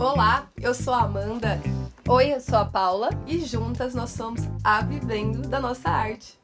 [0.00, 1.60] Olá, eu sou a Amanda.
[2.08, 3.10] Oi, eu sou a Paula.
[3.26, 6.40] E juntas nós somos a Vivendo da Nossa Arte.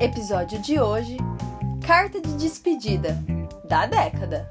[0.00, 1.16] Episódio de hoje:
[1.84, 3.20] Carta de despedida
[3.68, 4.48] da década.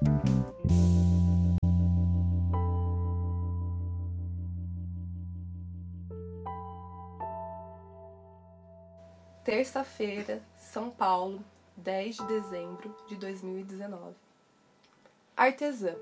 [9.46, 11.40] Terça-feira, São Paulo,
[11.78, 14.16] 10 de dezembro de 2019.
[15.38, 15.94] Artesã.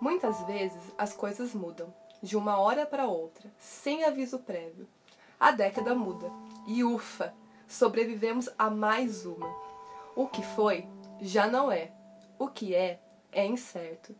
[0.00, 4.88] Muitas vezes as coisas mudam, de uma hora para outra, sem aviso prévio.
[5.38, 6.28] A década muda,
[6.66, 7.32] e ufa,
[7.68, 9.54] sobrevivemos a mais uma.
[10.16, 10.84] O que foi,
[11.20, 11.92] já não é.
[12.40, 12.98] O que é,
[13.30, 14.16] é incerto.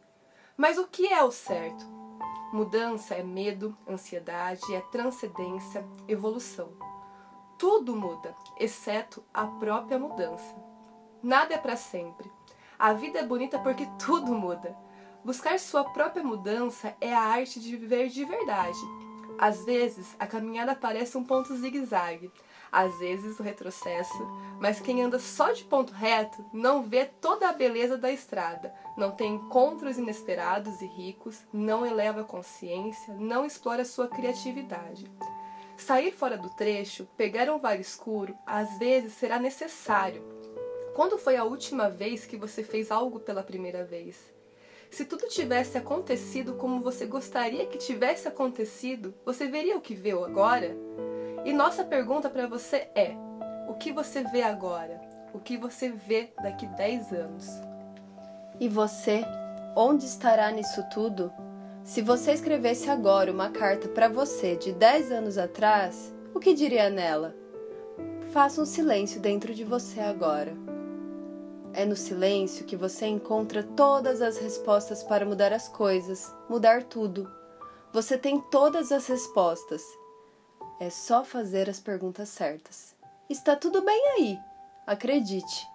[0.56, 1.84] Mas o que é o certo?
[2.52, 6.93] Mudança é medo, ansiedade, é transcendência, evolução.
[7.66, 10.54] Tudo muda, exceto a própria mudança.
[11.22, 12.30] Nada é para sempre.
[12.78, 14.76] A vida é bonita porque tudo muda.
[15.24, 18.78] Buscar sua própria mudança é a arte de viver de verdade.
[19.38, 22.30] Às vezes, a caminhada parece um ponto zigue-zague,
[22.70, 24.28] às vezes o retrocesso,
[24.60, 29.12] mas quem anda só de ponto reto não vê toda a beleza da estrada, não
[29.12, 35.10] tem encontros inesperados e ricos, não eleva a consciência, não explora sua criatividade.
[35.76, 40.22] Sair fora do trecho, pegar um vale escuro, às vezes será necessário.
[40.94, 44.32] Quando foi a última vez que você fez algo pela primeira vez?
[44.90, 50.12] Se tudo tivesse acontecido como você gostaria que tivesse acontecido, você veria o que vê
[50.12, 50.76] agora?
[51.44, 53.16] E nossa pergunta para você é:
[53.68, 55.00] o que você vê agora?
[55.32, 57.48] O que você vê daqui 10 anos?
[58.60, 59.24] E você,
[59.74, 61.32] onde estará nisso tudo?
[61.84, 66.88] Se você escrevesse agora uma carta para você de 10 anos atrás, o que diria
[66.88, 67.36] nela?
[68.32, 70.56] Faça um silêncio dentro de você agora.
[71.74, 77.30] É no silêncio que você encontra todas as respostas para mudar as coisas, mudar tudo.
[77.92, 79.82] Você tem todas as respostas.
[80.80, 82.96] É só fazer as perguntas certas.
[83.28, 84.38] Está tudo bem aí,
[84.86, 85.66] acredite.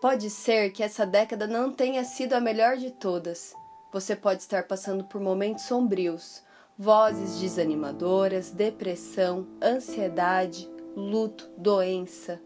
[0.00, 3.54] Pode ser que essa década não tenha sido a melhor de todas
[3.92, 6.42] você pode estar passando por momentos sombrios,
[6.78, 12.40] vozes desanimadoras, depressão, ansiedade, luto, doença.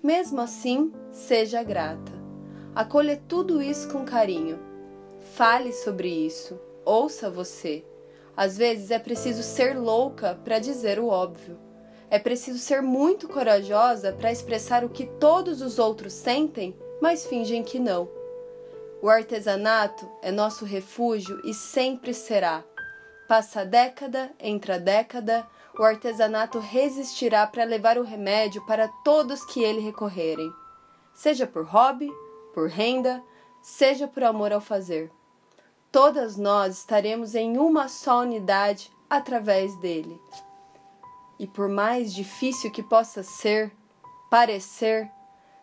[0.00, 2.12] Mesmo assim, seja grata.
[2.72, 4.60] Acolha tudo isso com carinho.
[5.34, 6.60] Fale sobre isso.
[6.84, 7.84] Ouça você.
[8.36, 11.58] Às vezes é preciso ser louca para dizer o óbvio.
[12.08, 17.64] É preciso ser muito corajosa para expressar o que todos os outros sentem, mas fingem
[17.64, 18.15] que não.
[19.06, 22.64] O artesanato é nosso refúgio e sempre será.
[23.28, 25.46] Passa década, entra década,
[25.78, 30.52] o artesanato resistirá para levar o remédio para todos que ele recorrerem,
[31.14, 32.10] seja por hobby,
[32.52, 33.22] por renda,
[33.62, 35.08] seja por amor ao fazer.
[35.92, 40.20] Todas nós estaremos em uma só unidade através dele.
[41.38, 43.70] E por mais difícil que possa ser,
[44.28, 45.08] parecer,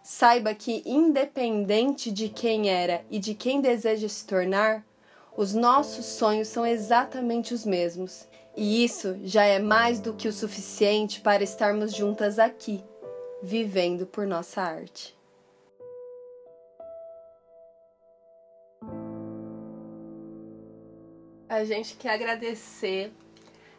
[0.03, 4.85] Saiba que, independente de quem era e de quem deseja se tornar,
[5.37, 8.27] os nossos sonhos são exatamente os mesmos.
[8.53, 12.83] E isso já é mais do que o suficiente para estarmos juntas aqui,
[13.41, 15.17] vivendo por nossa arte.
[21.47, 23.13] A gente quer agradecer.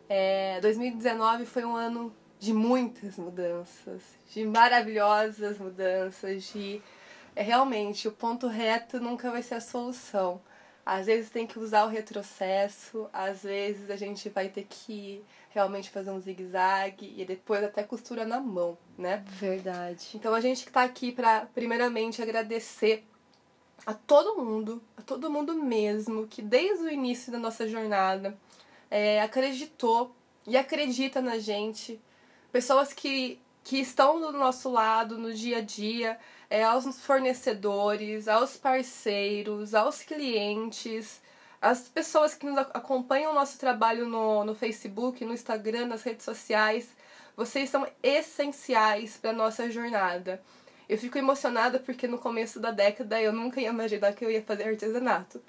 [0.09, 6.83] É, 2019 foi um ano de muitas mudanças, de maravilhosas mudanças, de
[7.35, 10.41] é, realmente o ponto reto nunca vai ser a solução.
[10.87, 15.89] Às vezes tem que usar o retrocesso, às vezes a gente vai ter que realmente
[15.89, 19.25] fazer um zigue-zague e depois até costura na mão, né?
[19.27, 20.11] Verdade.
[20.15, 23.05] Então a gente está aqui para primeiramente agradecer
[23.87, 28.37] a todo mundo, a todo mundo mesmo que desde o início da nossa jornada
[28.91, 30.15] é, acreditou
[30.47, 32.01] e acredita na gente
[32.55, 36.17] pessoas que, que estão do nosso lado no dia a dia,
[36.49, 41.21] é, aos fornecedores, aos parceiros, aos clientes,
[41.61, 46.25] as pessoas que nos acompanham o nosso trabalho no, no Facebook, no Instagram, nas redes
[46.25, 46.91] sociais.
[47.37, 50.41] Vocês são essenciais para a nossa jornada.
[50.89, 54.45] Eu fico emocionada porque no começo da década eu nunca ia imaginar que eu ia
[54.45, 55.43] fazer artesanato.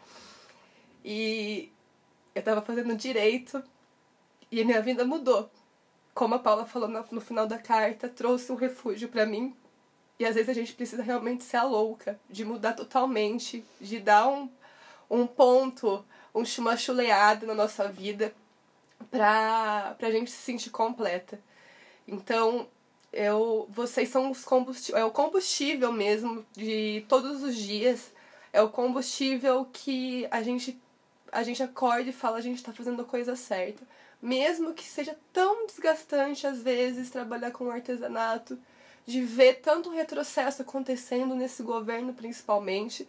[1.03, 1.71] E
[2.33, 3.63] eu estava fazendo direito
[4.51, 5.51] e a minha vida mudou
[6.15, 9.53] como a Paula falou no, final da carta, trouxe um refúgio para mim.
[10.17, 14.29] E às vezes a gente precisa realmente ser a louca, de mudar totalmente, de dar
[14.29, 14.49] um,
[15.09, 18.33] um ponto, uma chuleada na nossa vida
[19.11, 21.37] pra, pra gente se sentir completa.
[22.07, 22.65] Então,
[23.11, 28.13] eu, vocês são os combustível, é o combustível mesmo de todos os dias.
[28.53, 30.81] É o combustível que a gente
[31.29, 33.85] a gente acorda e fala a gente está fazendo a coisa certa.
[34.21, 38.57] Mesmo que seja tão desgastante às vezes trabalhar com artesanato,
[39.05, 43.07] de ver tanto retrocesso acontecendo nesse governo principalmente,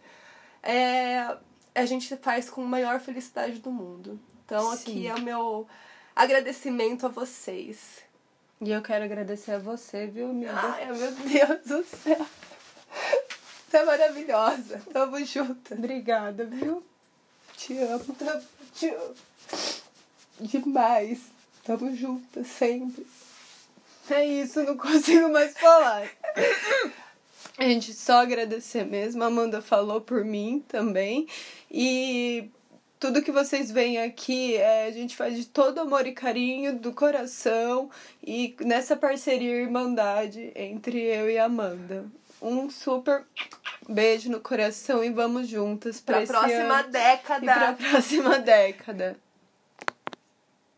[0.61, 1.37] é,
[1.73, 4.19] a gente faz com a maior felicidade do mundo.
[4.45, 4.77] Então Sim.
[4.77, 5.67] aqui é o meu
[6.15, 8.05] agradecimento a vocês.
[8.59, 10.53] E eu quero agradecer a você, viu, amiga?
[10.53, 12.25] Ai, meu Deus do céu.
[13.69, 14.81] Você é maravilhosa.
[14.91, 15.73] Tamo junto.
[15.73, 16.83] Obrigada, viu?
[17.55, 18.15] Te amo.
[18.73, 19.15] Te amo.
[20.39, 21.19] Demais.
[21.63, 23.05] Tamo junto sempre.
[24.09, 26.07] É isso, não consigo mais falar.
[27.59, 29.23] Gente, só agradecer mesmo.
[29.23, 31.27] A Amanda falou por mim também.
[31.69, 32.49] E
[32.99, 36.93] tudo que vocês veem aqui é, a gente faz de todo amor e carinho, do
[36.93, 37.89] coração
[38.23, 42.05] e nessa parceria e irmandade entre eu e a Amanda.
[42.41, 43.23] Um super
[43.89, 47.43] beijo no coração e vamos juntas Pra esse próxima ano década.
[47.43, 49.17] e pra próxima década.